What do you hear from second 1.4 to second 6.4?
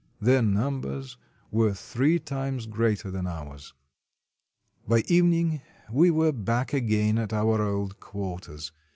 were three times greater than ours. By evening we were